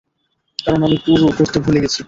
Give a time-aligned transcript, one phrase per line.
[0.59, 1.99] কারণ, আমি পুরো করতে ভুলে গেছি।